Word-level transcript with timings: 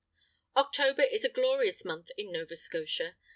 October 0.55 1.03
is 1.03 1.23
a 1.23 1.29
glorious 1.29 1.85
month 1.85 2.09
in 2.17 2.31
Nova 2.31 2.55
Scotia. 2.55 3.17